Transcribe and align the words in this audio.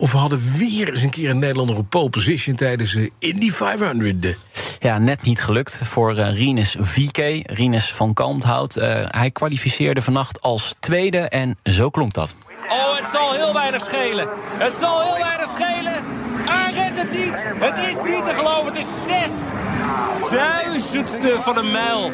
of 0.00 0.12
we 0.12 0.18
hadden 0.18 0.40
weer 0.56 0.88
eens 0.88 1.02
een 1.02 1.10
keer 1.10 1.30
een 1.30 1.38
Nederlander 1.38 1.76
op 1.76 1.90
pole 1.90 2.10
position 2.10 2.56
tijdens 2.56 2.92
de 2.92 3.10
Indy 3.18 3.50
500. 3.50 4.36
Ja, 4.78 4.98
net 4.98 5.22
niet 5.22 5.42
gelukt 5.42 5.80
voor 5.84 6.18
uh, 6.18 6.36
Rinus 6.36 6.76
VK, 6.80 7.18
Rinus 7.42 7.92
van 7.92 8.14
Kalmthout. 8.14 8.76
Uh, 8.76 8.84
hij 9.06 9.30
kwalificeerde 9.30 10.02
vannacht 10.02 10.40
als 10.40 10.74
tweede 10.80 11.18
en 11.18 11.58
zo 11.62 11.90
klonk 11.90 12.12
dat. 12.12 12.34
Oh, 12.68 12.96
het 12.96 13.06
zal 13.06 13.32
heel 13.32 13.52
weinig 13.52 13.82
schelen. 13.82 14.28
Het 14.58 14.72
zal 14.72 15.02
heel 15.02 15.24
weinig 15.24 15.48
schelen. 15.48 16.04
Hij 16.50 16.72
redt 16.72 16.98
het 16.98 17.10
niet. 17.10 17.48
Het 17.54 17.78
is 17.78 18.12
niet 18.14 18.24
te 18.24 18.34
geloven. 18.34 18.66
Het 18.66 18.78
is 18.78 19.06
zes 19.06 19.48
duizendste 20.30 21.36
van 21.40 21.56
een 21.56 21.72
mijl. 21.72 22.10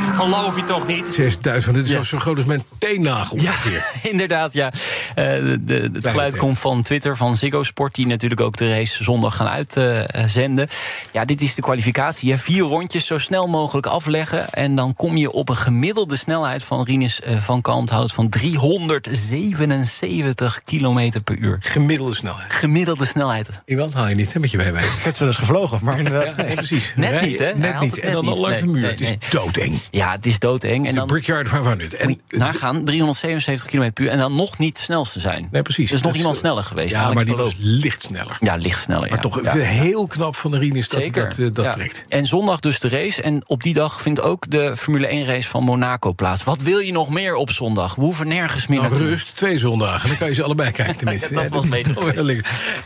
Dat 0.00 0.08
geloof 0.08 0.56
je 0.56 0.64
toch 0.64 0.86
niet? 0.86 1.14
6000, 1.14 1.74
dit 1.74 1.84
is 1.84 1.90
ja. 1.90 2.02
zo 2.02 2.18
groot 2.18 2.36
als 2.36 2.46
mijn 2.46 2.62
teennagel. 2.78 3.38
Ja, 3.40 3.52
inderdaad, 4.10 4.52
ja. 4.52 4.72
Uh, 4.72 5.14
de, 5.14 5.58
de, 5.64 5.90
het 5.92 6.08
geluid 6.08 6.36
komt 6.36 6.58
van 6.58 6.82
Twitter, 6.82 7.16
van 7.16 7.36
Ziggo 7.36 7.62
Sport... 7.62 7.94
die 7.94 8.06
natuurlijk 8.06 8.40
ook 8.40 8.56
de 8.56 8.68
race 8.68 9.04
zondag 9.04 9.36
gaan 9.36 9.48
uitzenden. 9.48 10.68
Uh, 10.68 10.74
ja, 11.12 11.24
dit 11.24 11.40
is 11.40 11.54
de 11.54 11.62
kwalificatie. 11.62 12.32
Hè. 12.32 12.38
Vier 12.38 12.62
rondjes 12.62 13.06
zo 13.06 13.18
snel 13.18 13.48
mogelijk 13.48 13.86
afleggen... 13.86 14.52
en 14.52 14.76
dan 14.76 14.94
kom 14.94 15.16
je 15.16 15.30
op 15.30 15.48
een 15.48 15.56
gemiddelde 15.56 16.16
snelheid 16.16 16.64
van 16.64 16.84
Rinus 16.84 17.20
uh, 17.26 17.40
van 17.40 17.60
Kalmthout... 17.60 18.12
van 18.12 18.28
377 18.28 20.60
km 20.64 21.10
per 21.24 21.36
uur. 21.36 21.56
Gemiddelde 21.60 22.14
snelheid? 22.14 22.52
Gemiddelde 22.52 23.04
snelheid. 23.04 23.48
Iemand 23.64 23.94
haal 23.94 24.08
je 24.08 24.14
niet, 24.14 24.32
hè, 24.32 24.40
met 24.40 24.50
je 24.50 24.56
bijbij. 24.56 24.84
Ik 24.84 25.00
heb 25.02 25.16
wel 25.16 25.28
eens 25.28 25.36
gevlogen, 25.36 25.78
maar 25.82 25.98
inderdaad... 25.98 26.34
Ja, 26.36 26.42
nee, 26.42 26.54
precies. 26.54 26.92
Net 26.96 27.20
niet, 27.20 27.38
hè? 27.38 27.54
Net 27.54 27.80
niet. 27.80 27.98
En 27.98 28.12
dan 28.12 28.28
al 28.28 28.36
langs 28.36 28.60
de 28.60 28.66
muur. 28.66 28.88
Het 28.88 29.00
is 29.00 29.10
doodeng. 29.30 29.80
Ja, 29.90 30.10
het 30.10 30.26
is 30.26 30.38
doodeng. 30.38 30.86
En 30.86 30.94
dan 30.94 31.06
Brickyard 31.06 31.48
500. 31.48 31.94
En 31.94 32.20
nagaan, 32.28 32.84
377 32.84 33.68
km 33.68 33.92
per 33.92 34.04
uur 34.04 34.10
en 34.10 34.18
dan 34.18 34.34
nog 34.34 34.58
niet 34.58 34.76
het 34.76 34.86
snelste 34.86 35.20
zijn. 35.20 35.48
Nee, 35.50 35.62
precies. 35.62 35.90
Er 35.90 35.96
is 35.96 36.02
nog 36.02 36.14
iemand 36.14 36.36
sneller 36.36 36.62
geweest. 36.62 36.94
Ja, 36.94 37.12
maar 37.12 37.24
die 37.24 37.36
was 37.36 37.54
licht 37.58 38.02
sneller. 38.02 38.36
Ja, 38.40 38.54
licht 38.54 38.80
sneller. 38.80 39.08
Maar 39.08 39.16
ja. 39.16 39.22
toch 39.22 39.42
ja. 39.42 39.52
heel 39.56 40.06
knap 40.06 40.36
van 40.36 40.50
de 40.50 40.58
Rinus 40.58 40.88
dat 40.88 41.02
Zeker. 41.02 41.28
dat, 41.28 41.38
uh, 41.38 41.48
dat 41.52 41.64
ja. 41.64 41.70
trekt. 41.70 42.04
En 42.08 42.26
zondag 42.26 42.60
dus 42.60 42.78
de 42.78 42.88
race. 42.88 43.22
En 43.22 43.42
op 43.46 43.62
die 43.62 43.74
dag 43.74 44.00
vindt 44.00 44.20
ook 44.20 44.50
de 44.50 44.76
Formule 44.76 45.06
1 45.06 45.24
race 45.24 45.48
van 45.48 45.62
Monaco 45.62 46.12
plaats. 46.12 46.44
Wat 46.44 46.62
wil 46.62 46.78
je 46.78 46.92
nog 46.92 47.10
meer 47.10 47.34
op 47.34 47.50
zondag? 47.50 47.94
We 47.94 48.02
hoeven 48.02 48.28
nergens 48.28 48.66
meer 48.66 48.80
nou, 48.80 48.94
rust, 48.94 49.36
twee 49.36 49.58
zondagen. 49.58 50.08
Dan 50.08 50.18
kan 50.18 50.28
je 50.28 50.34
ze 50.34 50.42
allebei 50.42 50.70
kijken 50.70 50.96
tenminste. 50.96 51.34
dat 51.40 51.50
was 51.50 51.68
beter 51.68 51.98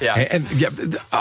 ja. 0.00 0.16
En 0.16 0.46
ja, 0.56 0.70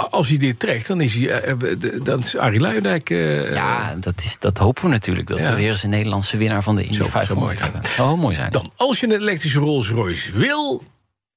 als 0.09 0.27
hij 0.27 0.37
dit 0.37 0.59
trekt, 0.59 0.87
dan 0.87 1.01
is, 1.01 1.15
hij, 1.15 1.53
uh, 1.55 1.75
dan 2.03 2.19
is 2.19 2.37
Arie 2.37 2.59
Luijendijk... 2.59 3.09
Uh, 3.09 3.53
ja, 3.53 3.95
dat, 3.99 4.13
is, 4.17 4.35
dat 4.39 4.57
hopen 4.57 4.83
we 4.83 4.89
natuurlijk. 4.89 5.27
Dat 5.27 5.41
we 5.41 5.55
weer 5.55 5.72
eens 5.73 5.83
een 5.83 5.89
Nederlandse 5.89 6.37
winnaar 6.37 6.63
van 6.63 6.75
de 6.75 6.83
Indy 6.83 7.03
500 7.03 7.59
hebben. 7.59 7.81
Dat 7.81 7.91
zou 7.91 8.17
mooi 8.17 8.35
zijn. 8.35 8.51
Dan, 8.51 8.71
als 8.75 8.99
je 8.99 9.05
een 9.07 9.21
elektrische 9.21 9.59
Rolls 9.59 9.89
Royce 9.89 10.37
wil... 10.37 10.83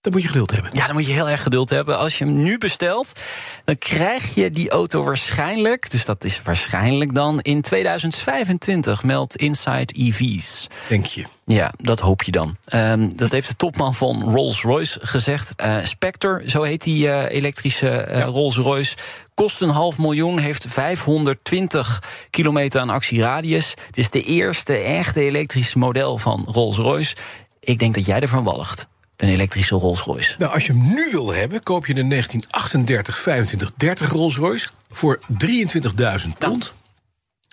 Dan 0.07 0.15
moet 0.15 0.25
je 0.25 0.31
geduld 0.31 0.51
hebben. 0.51 0.71
Ja, 0.75 0.87
dan 0.87 0.95
moet 0.95 1.07
je 1.07 1.13
heel 1.13 1.29
erg 1.29 1.43
geduld 1.43 1.71
hebben. 1.71 1.99
Als 1.99 2.19
je 2.19 2.25
hem 2.25 2.43
nu 2.43 2.59
bestelt, 2.59 3.13
dan 3.65 3.79
krijg 3.79 4.35
je 4.35 4.51
die 4.51 4.71
auto 4.71 5.05
waarschijnlijk... 5.05 5.91
dus 5.91 6.05
dat 6.05 6.25
is 6.25 6.43
waarschijnlijk 6.43 7.15
dan 7.15 7.41
in 7.41 7.63
2025, 7.63 9.03
meldt 9.03 9.37
Inside 9.37 9.95
EV's. 9.97 10.67
Denk 10.89 11.07
je? 11.07 11.25
Ja, 11.45 11.73
dat 11.77 12.01
hoop 12.01 12.23
je 12.23 12.33
dan. 12.33 12.57
Um, 12.75 13.17
dat 13.17 13.33
heeft 13.33 13.49
de 13.49 13.57
topman 13.57 13.95
van 13.95 14.23
Rolls-Royce 14.23 14.99
gezegd. 15.03 15.63
Uh, 15.63 15.77
Spectre, 15.85 16.43
zo 16.47 16.63
heet 16.63 16.83
die 16.83 17.07
uh, 17.07 17.31
elektrische 17.31 18.07
uh, 18.09 18.19
ja. 18.19 18.25
Rolls-Royce... 18.25 18.97
kost 19.35 19.61
een 19.63 19.69
half 19.69 19.99
miljoen, 19.99 20.39
heeft 20.39 20.67
520 20.69 22.03
kilometer 22.31 22.81
aan 22.81 22.91
actieradius. 22.91 23.75
Het 23.87 23.99
is 23.99 24.11
de 24.11 24.23
eerste 24.23 24.75
echte 24.75 25.21
elektrische 25.21 25.79
model 25.79 26.19
van 26.19 26.47
Rolls-Royce. 26.49 27.17
Ik 27.61 27.79
denk 27.79 27.95
dat 27.95 28.07
jij 28.07 28.21
ervan 28.21 28.45
walgt 28.45 28.87
een 29.17 29.29
elektrische 29.29 29.75
Rolls-Royce. 29.75 30.35
Nou, 30.39 30.53
als 30.53 30.67
je 30.67 30.73
hem 30.73 30.95
nu 30.95 31.09
wil 31.11 31.33
hebben, 31.33 31.63
koop 31.63 31.87
je 31.87 31.95
een 31.95 32.09
1938 32.09 33.21
2530 33.21 34.11
Rolls-Royce 34.11 34.69
voor 34.91 35.19
23.000 35.45 36.29
pond. 36.39 36.75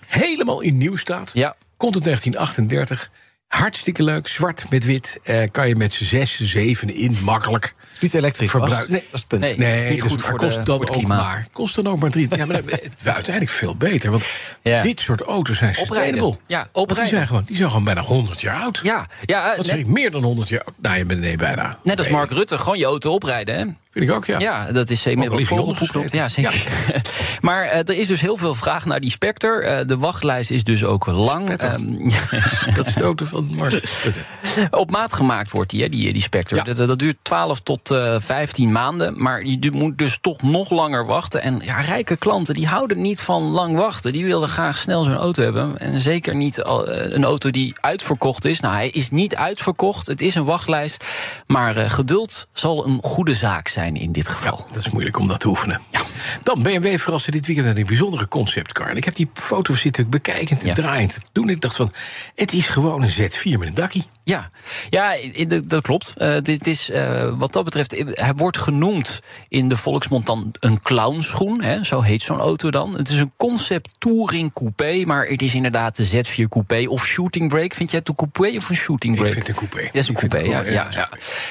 Helemaal 0.06 0.60
in 0.60 0.78
nieuw 0.78 0.96
staat. 0.96 1.30
Ja. 1.34 1.56
Komt 1.76 1.94
het 1.94 2.04
1938. 2.04 3.10
Hartstikke 3.54 4.02
leuk, 4.02 4.28
zwart 4.28 4.66
met 4.70 4.84
wit. 4.84 5.20
Uh, 5.24 5.42
kan 5.50 5.68
je 5.68 5.76
met 5.76 5.92
z'n 5.92 6.04
zes, 6.04 6.40
zeven 6.40 6.94
in, 6.94 7.16
makkelijk. 7.24 7.74
Niet 8.00 8.14
elektrisch 8.14 8.50
verbruiken. 8.50 8.92
Nee, 8.92 9.00
dat 9.00 9.12
is 9.12 9.18
het 9.18 9.28
punt. 9.28 9.40
Nee, 9.40 9.56
nee 9.56 9.76
is 9.76 9.90
niet 9.90 10.02
goed 10.02 10.10
dus, 10.10 10.22
voor, 10.22 10.36
kost 10.36 10.56
de, 10.56 10.62
dan 10.62 10.80
ook 10.80 10.86
klimaat. 10.86 11.26
maar, 11.26 11.46
kost 11.52 11.74
dan 11.74 11.86
ook 11.86 11.98
maar 11.98 12.10
drie. 12.10 12.36
ja, 12.36 12.46
maar 12.46 12.62
uiteindelijk 13.04 13.50
veel 13.50 13.76
beter. 13.76 14.10
Want 14.10 14.24
ja. 14.62 14.80
dit 14.80 15.00
soort 15.00 15.20
auto's 15.20 15.58
zijn 15.58 15.74
sustainable. 15.74 16.38
Ja, 16.46 16.68
want 16.72 16.94
die 16.94 17.06
zijn, 17.06 17.26
gewoon, 17.26 17.44
die 17.46 17.56
zijn 17.56 17.68
gewoon 17.68 17.84
bijna 17.84 18.00
100 18.00 18.40
jaar 18.40 18.60
oud. 18.60 18.80
Ja, 18.82 19.06
ja 19.24 19.56
Wat 19.56 19.66
net, 19.66 19.86
meer 19.86 20.10
dan 20.10 20.22
100 20.22 20.48
jaar 20.48 20.64
oud. 20.64 20.74
Nou, 20.80 21.04
nee, 21.04 21.36
bijna. 21.36 21.78
Net 21.82 21.98
als 21.98 22.08
Mark 22.08 22.30
Rutte, 22.30 22.58
gewoon 22.58 22.78
je 22.78 22.84
auto 22.84 23.12
oprijden, 23.12 23.56
hè? 23.56 23.64
Vind 23.94 24.08
ik 24.08 24.14
ook, 24.14 24.24
ja. 24.24 24.38
Ja, 24.38 24.72
dat 24.72 24.90
is 24.90 25.06
inmiddels 25.06 25.44
volgeboekt. 25.44 26.12
Ja, 26.12 26.28
zeker. 26.28 26.52
Ja. 26.92 27.00
maar 27.40 27.64
uh, 27.64 27.72
er 27.72 27.90
is 27.90 28.06
dus 28.06 28.20
heel 28.20 28.36
veel 28.36 28.54
vraag 28.54 28.86
naar 28.86 29.00
die 29.00 29.10
Spectre. 29.10 29.62
Uh, 29.62 29.88
de 29.88 29.98
wachtlijst 29.98 30.50
is 30.50 30.64
dus 30.64 30.84
ook 30.84 31.06
lang. 31.06 31.62
Um, 31.62 32.10
dat 32.76 32.86
is 32.86 32.94
de 32.94 33.04
auto 33.04 33.24
van 33.24 33.54
Rutte. 33.58 33.80
Op 34.70 34.90
maat 34.90 35.12
gemaakt 35.12 35.50
wordt 35.50 35.70
die, 35.70 35.82
hè, 35.82 35.88
die, 35.88 36.12
die 36.12 36.22
Spectre. 36.22 36.56
Ja. 36.56 36.62
Dat, 36.62 36.76
dat, 36.76 36.98
duurt 36.98 37.16
12 37.22 37.60
tot 37.60 37.90
uh, 37.90 38.14
15 38.18 38.72
maanden. 38.72 39.22
Maar 39.22 39.44
je 39.44 39.70
moet 39.72 39.98
dus 39.98 40.18
toch 40.20 40.42
nog 40.42 40.70
langer 40.70 41.06
wachten. 41.06 41.42
En 41.42 41.60
ja, 41.62 41.80
rijke 41.80 42.16
klanten 42.16 42.54
die 42.54 42.66
houden 42.66 43.00
niet 43.00 43.20
van 43.20 43.42
lang 43.42 43.76
wachten. 43.76 44.12
Die 44.12 44.24
willen 44.24 44.48
graag 44.48 44.78
snel 44.78 45.04
zo'n 45.04 45.16
auto 45.16 45.42
hebben. 45.42 45.78
En 45.78 46.00
zeker 46.00 46.34
niet 46.34 46.66
een 46.66 47.24
auto 47.24 47.50
die 47.50 47.74
uitverkocht 47.80 48.44
is. 48.44 48.60
Nou, 48.60 48.74
hij 48.74 48.88
is 48.88 49.10
niet 49.10 49.36
uitverkocht. 49.36 50.06
Het 50.06 50.20
is 50.20 50.34
een 50.34 50.44
wachtlijst. 50.44 51.04
Maar 51.46 51.76
uh, 51.76 51.90
geduld 51.90 52.46
zal 52.52 52.86
een 52.86 52.98
goede 53.02 53.34
zaak 53.34 53.68
zijn 53.68 53.96
in 53.96 54.12
dit 54.12 54.28
geval. 54.28 54.56
Ja, 54.58 54.74
dat 54.74 54.86
is 54.86 54.90
moeilijk 54.90 55.18
om 55.18 55.28
dat 55.28 55.40
te 55.40 55.48
oefenen. 55.48 55.80
Ja. 55.90 56.00
Dan 56.42 56.62
BMW 56.62 56.98
verraste 56.98 57.30
dit 57.30 57.46
weekend 57.46 57.66
met 57.66 57.76
een 57.76 57.86
bijzondere 57.86 58.28
conceptcar. 58.28 58.88
En 58.88 58.96
ik 58.96 59.04
heb 59.04 59.14
die 59.14 59.30
foto's 59.34 59.80
zitten 59.80 60.10
bekijken 60.10 60.60
en 60.60 60.66
ja. 60.66 60.74
draaiend. 60.74 61.18
Toen 61.32 61.48
ik 61.48 61.60
dacht 61.60 61.76
van, 61.76 61.90
het 62.34 62.52
is 62.52 62.66
gewoon 62.66 63.02
een 63.02 63.10
Z4 63.10 63.58
met 63.58 63.68
een 63.68 63.74
dakkie. 63.74 64.04
Ja, 64.24 64.50
ja 64.90 65.16
dat 65.64 65.82
klopt. 65.82 66.14
Uh, 66.18 66.36
dit 66.42 66.66
is, 66.66 66.90
uh, 66.90 67.32
wat 67.38 67.52
dat 67.52 67.64
betreft, 67.64 67.90
hij 68.10 68.32
wordt 68.36 68.58
genoemd 68.58 69.20
in 69.48 69.68
de 69.68 69.76
volksmond 69.76 70.26
dan 70.26 70.54
een 70.60 70.82
clownschoen. 70.82 71.62
Hè, 71.62 71.84
zo 71.84 72.00
heet 72.00 72.22
zo'n 72.22 72.40
auto 72.40 72.70
dan. 72.70 72.96
Het 72.96 73.08
is 73.08 73.18
een 73.18 73.32
concept 73.36 73.94
touring 73.98 74.52
coupé, 74.52 75.04
maar 75.04 75.26
het 75.26 75.42
is 75.42 75.54
inderdaad 75.54 75.96
de 75.96 76.24
Z4 76.24 76.48
coupé 76.48 76.84
of 76.88 77.06
shooting 77.06 77.48
brake. 77.48 77.74
Vind 77.74 77.90
jij 77.90 77.98
het 77.98 78.08
een 78.08 78.14
coupé 78.14 78.56
of 78.56 78.68
een 78.68 78.76
shooting 78.76 79.14
brake? 79.14 79.28
Ik 79.28 79.34
vind 79.34 79.46
het 79.46 79.56
een 79.56 79.68
coupé. 79.68 79.90
Dat 79.92 80.02
is 80.02 80.08
een 80.08 80.14
coupé, 80.14 80.38
ja, 80.38 80.60
ja, 80.60 80.86
ja. 80.90 81.08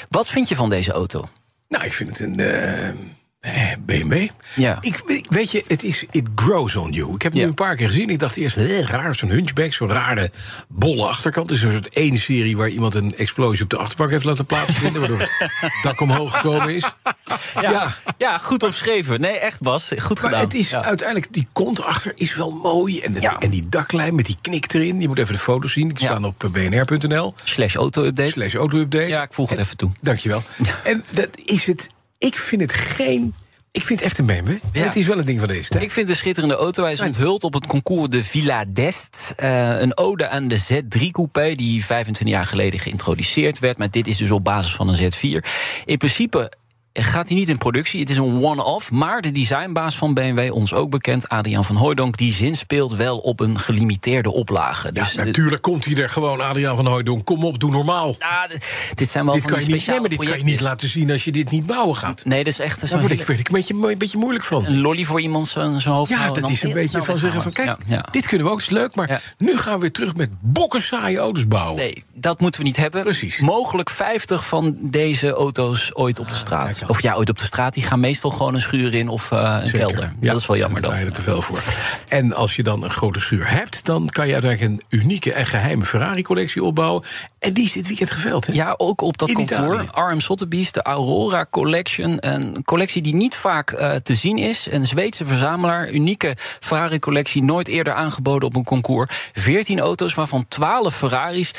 Wat 0.09 0.28
vind 0.28 0.50
je 0.50 0.56
van 0.56 0.69
deze 0.69 0.91
auto? 0.91 1.29
Nou, 1.67 1.85
ik 1.85 1.94
vind 1.94 2.09
het 2.09 2.19
een... 2.19 2.39
Uh... 2.39 2.89
BMW. 3.85 4.27
Ja. 4.55 4.77
Ik, 4.81 5.23
weet 5.29 5.51
je, 5.51 5.63
het 5.67 5.83
is 5.83 6.05
it 6.11 6.27
grows 6.35 6.75
on 6.75 6.91
you. 6.91 7.15
Ik 7.15 7.21
heb 7.21 7.31
het 7.31 7.33
Ja. 7.33 7.41
nu 7.41 7.47
een 7.49 7.53
paar 7.65 7.75
keer 7.75 7.87
gezien. 7.87 8.09
Ik 8.09 8.19
dacht 8.19 8.37
eerst, 8.37 8.57
eh, 8.57 8.79
raar, 8.81 9.15
zo'n 9.15 9.29
hunchback, 9.29 9.73
zo'n 9.73 9.89
rare 9.89 10.31
bolle 10.69 11.05
achterkant. 11.07 11.49
Het 11.49 11.57
is 11.57 11.63
een 11.63 11.71
soort 11.71 11.89
één 11.89 12.17
serie 12.17 12.57
waar 12.57 12.69
iemand 12.69 12.95
een 12.95 13.17
explosie 13.17 13.63
op 13.63 13.69
de 13.69 13.77
achterbank 13.77 14.09
heeft 14.11 14.23
laten 14.23 14.45
plaatsvinden. 14.45 14.99
waardoor 15.01 15.19
het 15.19 15.49
dak 15.83 16.01
omhoog 16.01 16.35
gekomen 16.35 16.75
is. 16.75 16.83
Ja, 17.61 17.71
Ja. 17.71 17.95
ja. 18.17 18.37
goed 18.37 18.63
omschreven. 18.63 19.21
Nee, 19.21 19.38
echt 19.39 19.62
Bas, 19.62 19.91
goed 19.97 20.21
Maar 20.21 20.29
gedaan. 20.29 20.39
het 20.45 20.53
is 20.53 20.69
Ja. 20.69 20.83
uiteindelijk, 20.83 21.33
die 21.33 21.47
kont 21.53 21.83
achter 21.83 22.12
is 22.15 22.35
wel 22.35 22.51
mooi. 22.51 23.00
En, 23.00 23.15
en 23.39 23.50
die 23.50 23.69
daklijn 23.69 24.15
met 24.15 24.25
die 24.25 24.38
knik 24.41 24.73
erin. 24.73 25.01
Je 25.01 25.07
moet 25.07 25.19
even 25.19 25.33
de 25.33 25.39
foto's 25.39 25.71
zien. 25.73 25.88
Die 25.88 25.97
staan 25.97 26.25
op 26.25 26.44
eh, 26.44 26.50
bnr.nl. 26.50 27.33
Slash 27.44 27.75
auto-update. 27.75 28.31
Slash 28.31 28.53
auto-update. 28.56 29.07
Ja, 29.07 29.21
ik 29.23 29.33
voeg 29.33 29.50
het 29.50 29.57
En- 29.57 29.63
even 29.63 29.77
toe. 29.77 29.91
Dankjewel. 30.01 30.44
En 30.83 31.03
dat 31.09 31.29
is 31.45 31.65
het. 31.65 31.89
Ik 32.23 32.35
vind 32.35 32.61
het 32.61 32.73
geen. 32.73 33.33
Ik 33.71 33.85
vind 33.85 33.99
het 33.99 34.07
echt 34.07 34.17
een 34.17 34.25
BMW. 34.25 34.57
Ja. 34.73 34.83
Het 34.83 34.95
is 34.95 35.07
wel 35.07 35.17
een 35.17 35.25
ding 35.25 35.39
van 35.39 35.47
deze 35.47 35.69
tijd. 35.69 35.83
Ik 35.83 35.91
vind 35.91 36.09
een 36.09 36.15
schitterende 36.15 36.55
auto. 36.55 36.83
Hij 36.83 36.91
is 36.91 37.01
onthuld 37.01 37.43
op 37.43 37.53
het 37.53 37.67
concours 37.67 38.09
de 38.09 38.23
Villa 38.23 38.65
d'Est. 38.67 39.33
Eh, 39.37 39.79
een 39.79 39.97
ode 39.97 40.27
aan 40.27 40.47
de 40.47 40.59
Z3 40.59 41.11
Coupé, 41.11 41.55
die 41.55 41.85
25 41.85 42.35
jaar 42.35 42.45
geleden 42.45 42.79
geïntroduceerd 42.79 43.59
werd. 43.59 43.77
Maar 43.77 43.91
dit 43.91 44.07
is 44.07 44.17
dus 44.17 44.31
op 44.31 44.43
basis 44.43 44.75
van 44.75 44.89
een 44.89 45.11
Z4. 45.13 45.45
In 45.85 45.97
principe 45.97 46.51
gaat 46.94 47.28
hij 47.28 47.38
niet 47.38 47.50
in 47.50 47.57
productie. 47.57 48.00
Het 48.00 48.10
is 48.10 48.18
een 48.18 48.44
one-off. 48.44 48.92
Maar 48.92 49.22
de 49.22 49.31
designbaas 49.31 49.95
van 49.98 50.13
BMW, 50.13 50.54
ons 50.54 50.74
ook 50.74 50.90
bekend, 50.90 51.30
Adriaan 51.30 51.66
van 51.66 51.75
Hooydonk... 51.75 52.18
die 52.18 52.31
zinspeelt 52.34 52.94
wel 52.95 53.18
op 53.18 53.40
een 53.40 53.60
gelimiteerde 53.60 54.31
oplage. 54.31 54.90
Ja, 54.94 55.04
Dus 55.04 55.13
natuurlijk 55.16 55.62
komt 55.62 55.86
hij 55.86 55.95
er 55.95 56.10
gewoon, 56.10 56.42
Adriaan 56.42 56.75
van 56.75 56.86
Hooydonk. 56.88 57.25
Kom 57.25 57.44
op, 57.45 57.60
doe 57.60 57.72
normaal. 57.72 58.13
D- 58.13 58.18
dit 58.95 59.10
zijn 59.10 59.25
wel 59.25 59.34
dit 59.34 59.44
van 59.44 59.51
kan 59.51 59.60
je 59.62 59.66
niet, 59.66 59.72
nee, 59.72 59.80
speciale 59.80 60.00
maar 60.00 60.10
dit 60.10 60.24
kan 60.30 60.38
je 60.38 60.44
niet 60.44 60.60
laten 60.62 60.88
zien 60.90 61.12
als 61.12 61.24
je 61.24 61.31
dit 61.31 61.50
niet 61.51 61.66
bouwen 61.66 61.95
gaat. 61.95 62.25
Nee, 62.25 62.44
dat 62.44 62.54
is 62.54 62.60
echt 62.60 62.80
Daar 62.80 62.90
zo'n 62.90 63.00
word 63.00 63.12
ik, 63.12 63.25
word 63.25 63.40
ik 63.40 63.48
een, 63.48 63.54
beetje, 63.54 63.74
een 63.74 63.98
beetje 63.98 64.18
moeilijk 64.18 64.45
van. 64.45 64.66
een 64.66 64.81
lolly 64.81 65.04
voor 65.06 65.22
iemand 65.22 65.48
zijn 65.48 65.81
zijn 65.81 65.95
hoofd 65.95 66.10
Ja, 66.10 66.31
dat 66.31 66.50
is 66.50 66.63
een 66.63 66.74
beetje 66.74 67.01
van 67.04 67.18
zeggen 67.18 67.42
van... 67.42 67.51
kijk. 67.51 67.68
Ja, 67.68 67.78
ja. 67.88 68.06
dit 68.12 68.28
kunnen 68.28 68.48
we 68.48 68.54
ook, 68.54 68.60
dat 68.60 68.68
is 68.68 68.74
leuk... 68.74 68.95
maar 68.95 69.10
Ja. 69.10 69.19
nu 69.38 69.57
gaan 69.57 69.74
we 69.74 69.80
weer 69.80 69.92
terug 69.92 70.16
met 70.16 70.30
bokken 70.42 70.81
saaie 70.81 71.18
auto's 71.18 71.48
bouwen. 71.48 71.75
Nee, 71.75 72.04
dat 72.13 72.40
moeten 72.40 72.60
we 72.62 72.66
niet 72.68 72.78
hebben. 72.78 73.01
Precies. 73.04 73.40
Mogelijk 73.40 73.90
50 73.90 74.45
van 74.48 74.78
deze 74.81 75.31
auto's 75.31 75.90
ooit 75.94 76.19
op 76.19 76.30
de 76.30 76.36
straat. 76.36 76.81
Of 76.88 77.01
ja, 77.01 77.15
ooit 77.15 77.30
op 77.30 77.38
de 77.38 77.44
straat. 77.44 77.74
Die 77.74 77.83
gaan 77.83 78.00
meestal 78.00 78.31
gewoon 78.31 78.53
een 78.53 78.62
schuur 78.62 78.94
in 78.94 79.07
of 79.07 79.31
eh, 79.31 79.57
een 79.59 79.65
Zeker. 79.65 79.88
kelder. 79.88 80.13
Ja, 80.19 80.31
dat 80.31 80.39
is 80.39 80.47
wel 80.47 80.57
jammer 80.57 80.81
daar 80.81 80.91
dan. 80.91 81.00
er 81.00 81.13
te 81.13 81.21
veel 81.21 81.41
voor. 81.41 81.63
En 82.07 82.33
als 82.33 82.56
je 82.56 82.63
dan 82.63 82.83
een 82.83 82.89
grote 82.89 83.19
schuur 83.19 83.50
hebt... 83.50 83.85
dan 83.85 84.09
kan 84.09 84.27
je 84.27 84.33
uiteindelijk 84.33 84.71
een 84.71 85.00
unieke 85.00 85.33
en 85.33 85.45
geheime 85.45 85.85
Ferrari-collectie 85.85 86.63
opbouwen. 86.63 87.03
En 87.39 87.53
die 87.53 87.65
is 87.65 87.71
dit 87.71 87.88
weekend 87.88 88.12
geveld, 88.12 88.47
hè? 88.47 88.53
Ja, 88.53 88.74
ook 88.77 89.01
op 89.01 89.18
dat 89.18 89.30
In 89.30 89.35
concours. 89.35 89.83
Italië. 89.83 90.13
RM 90.13 90.19
Sotheby's, 90.19 90.71
de 90.71 90.81
Aurora 90.81 91.45
Collection. 91.50 92.18
Een 92.19 92.63
collectie 92.63 93.01
die 93.01 93.15
niet 93.15 93.35
vaak 93.35 93.71
eh, 93.71 93.95
te 93.95 94.15
zien 94.15 94.38
is. 94.38 94.68
Een 94.71 94.88
Zweedse 94.88 95.25
verzamelaar. 95.25 95.89
Unieke 95.89 96.35
Ferrari-collectie. 96.59 97.44
Nooit 97.44 97.68
eerder 97.68 97.94
aangeboden 97.94 98.47
op 98.47 98.56
een 98.56 98.63
concours. 98.63 99.30
14 99.33 99.80
auto's, 99.80 100.13
waarvan 100.13 100.47
12 100.47 100.95
Ferraris. 100.95 101.53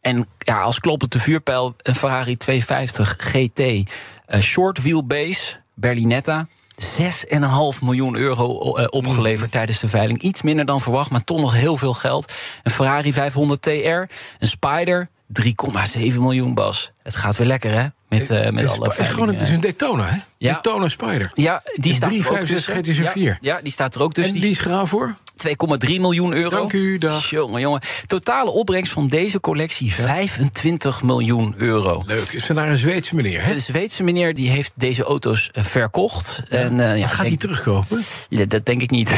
En 0.00 0.26
ja, 0.38 0.60
als 0.60 0.78
kloppend 0.78 1.12
de 1.12 1.20
vuurpijl 1.20 1.74
een 1.82 1.94
Ferrari 1.94 2.36
250 2.36 3.16
GT. 3.18 3.90
Eh, 4.30 4.40
short 4.40 4.82
wheelbase, 4.82 5.56
Berlinetta. 5.74 6.46
6,5 6.78 7.82
miljoen 7.82 8.16
euro 8.16 8.74
eh, 8.76 8.84
opgeleverd 8.90 9.50
tijdens 9.50 9.80
de 9.80 9.88
veiling. 9.88 10.22
Iets 10.22 10.42
minder 10.42 10.64
dan 10.64 10.80
verwacht, 10.80 11.10
maar 11.10 11.24
toch 11.24 11.40
nog 11.40 11.54
heel 11.54 11.76
veel 11.76 11.94
geld. 11.94 12.32
Een 12.62 12.70
Ferrari 12.70 13.12
500 13.12 13.62
TR, 13.62 13.68
een 13.68 14.08
Spider, 14.38 15.08
3,7 15.42 16.18
miljoen 16.18 16.54
bas. 16.54 16.90
Het 17.02 17.16
gaat 17.16 17.36
weer 17.36 17.46
lekker, 17.46 17.72
hè? 17.72 17.86
Met, 18.08 18.30
eh, 18.30 18.50
met 18.50 18.62
Het 18.64 18.72
is 18.72 18.78
alle 18.78 19.06
gewoon, 19.06 19.28
het 19.28 19.40
is 19.40 19.50
een 19.50 19.60
Daytona, 19.60 20.04
hè? 20.04 20.16
Ja. 20.38 20.52
Daytona 20.52 20.88
Spider. 20.88 21.30
Ja, 21.34 21.62
die 21.74 21.94
staat 21.94 22.10
er 22.10 22.16
ook 22.16 22.22
365 22.22 22.46
tussen. 22.54 22.72
GT 22.76 22.86
is 22.86 22.98
er 22.98 23.04
Ja, 23.04 23.10
vier. 23.10 23.38
Ja, 23.40 23.60
die 23.62 23.72
staat 23.72 23.94
er 23.94 24.02
ook 24.02 24.12
tussen. 24.12 24.34
en 24.34 24.40
die 24.40 24.50
is 24.50 24.58
geraam 24.58 24.86
voor? 24.86 25.16
2,3 25.46 25.54
miljoen 25.88 26.32
euro. 26.32 26.48
Dank 26.56 26.72
u, 26.72 26.98
dag. 26.98 27.30
Jongen, 27.30 27.60
jongen. 27.60 27.80
Totale 28.06 28.50
opbrengst 28.50 28.92
van 28.92 29.08
deze 29.08 29.40
collectie 29.40 29.92
25 29.94 31.02
miljoen 31.02 31.54
euro. 31.56 32.02
Leuk. 32.06 32.28
Is 32.32 32.48
er 32.48 32.54
naar 32.54 32.68
een 32.68 32.78
Zweedse 32.78 33.14
meneer, 33.14 33.44
hè? 33.44 33.52
De 33.54 33.58
Zweedse 33.60 34.02
meneer 34.02 34.34
die 34.34 34.50
heeft 34.50 34.72
deze 34.76 35.02
auto's 35.02 35.50
eh, 35.52 35.64
verkocht. 35.64 36.42
En, 36.48 36.80
eh, 36.80 36.98
ja, 36.98 37.06
gaat 37.06 37.16
hij 37.16 37.28
denk- 37.28 37.40
terugkopen? 37.40 38.02
Ja, 38.28 38.44
dat 38.44 38.66
denk 38.66 38.82
ik 38.82 38.90
niet. 38.90 39.10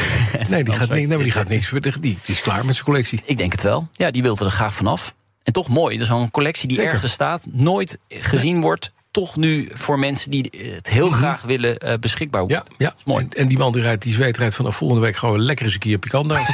Nee, 0.49 0.65
die, 0.65 0.75
gaat, 0.79 0.89
weet 0.89 0.99
nee, 0.99 1.17
maar 1.17 1.25
die 1.25 1.33
gaat 1.33 1.49
niks. 1.49 1.71
Die, 1.71 1.91
die 2.01 2.19
is 2.27 2.41
klaar 2.41 2.65
met 2.65 2.75
zijn 2.75 2.87
collectie. 2.87 3.21
Ik 3.25 3.37
denk 3.37 3.53
het 3.53 3.63
wel. 3.63 3.89
Ja, 3.93 4.11
die 4.11 4.23
wilde 4.23 4.45
er 4.45 4.51
graag 4.51 4.75
vanaf. 4.75 5.15
En 5.43 5.53
toch 5.53 5.69
mooi. 5.69 5.99
Dus 5.99 6.09
een 6.09 6.31
collectie 6.31 6.69
die 6.69 6.77
Zeker. 6.77 6.93
ergens 6.93 7.13
staat, 7.13 7.47
nooit 7.53 7.99
gezien 8.09 8.61
wordt. 8.61 8.93
Toch 9.13 9.37
nu 9.37 9.69
voor 9.73 9.99
mensen 9.99 10.31
die 10.31 10.53
het 10.75 10.91
heel 10.91 11.11
graag 11.11 11.43
willen 11.43 11.79
eh, 11.79 11.99
beschikbaar 11.99 12.43
Mhm. 12.43 12.51
Ja, 12.53 12.59
worden. 12.59 12.75
ja. 12.79 12.95
mooi. 13.05 13.25
En, 13.25 13.31
en 13.31 13.49
die 13.49 13.59
man 13.59 13.73
die 13.73 13.83
rijdt, 13.83 14.03
die 14.03 14.13
zweet 14.13 14.37
rijdt 14.37 14.55
vanaf 14.55 14.77
volgende 14.77 15.03
week 15.03 15.17
gewoon 15.17 15.41
lekker 15.41 15.65
eens 15.65 15.75
een 15.75 15.81
keer 15.81 15.99
uit. 16.13 16.47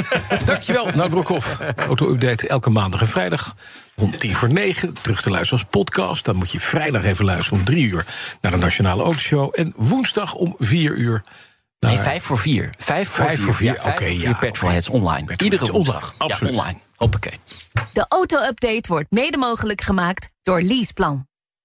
Dankjewel, 0.46 0.86
Nout 0.94 1.10
Brokhoff. 1.10 1.58
Auto-update 1.76 2.48
elke 2.48 2.70
maandag 2.70 3.00
en 3.00 3.08
vrijdag. 3.08 3.54
Om 3.96 4.16
tien 4.16 4.34
voor 4.34 4.52
negen, 4.52 4.92
terug 5.02 5.22
te 5.22 5.30
luisteren 5.30 5.58
als 5.62 5.68
podcast. 5.70 6.24
Dan 6.24 6.36
moet 6.36 6.50
je 6.50 6.60
vrijdag 6.60 7.04
even 7.04 7.24
luisteren 7.24 7.58
om 7.58 7.64
drie 7.64 7.86
uur 7.86 8.06
naar 8.40 8.52
de 8.52 8.58
Nationale 8.58 9.02
Autoshow. 9.02 9.52
En 9.54 9.72
woensdag 9.76 10.34
om 10.34 10.54
vier 10.58 10.92
uur. 10.96 11.22
Nee, 11.78 11.98
vijf 11.98 12.22
voor 12.22 12.38
vier. 12.38 12.70
Vijf 12.78 13.08
voor 13.08 13.24
Vijf 13.24 13.36
vier. 13.36 13.44
voor 13.44 13.54
vier, 13.54 13.66
Ja, 13.74 13.80
vijf 13.80 13.94
oké, 13.94 14.04
voor 14.06 14.14
vier 14.16 14.28
ja, 14.28 14.34
Petrolheads 14.34 14.88
online. 14.88 15.24
Petrolheads 15.26 15.42
Iedere 15.42 15.72
woensdag. 15.72 16.14
absoluut. 16.18 16.54
Ja, 16.54 16.60
online. 16.60 16.78
Hoppakee. 16.96 17.38
De 17.92 18.06
auto-update 18.08 18.82
wordt 18.88 19.10
mede 19.10 19.36
mogelijk 19.36 19.80
gemaakt 19.80 20.28
door 20.42 20.60
Leaseplan. 20.60 21.26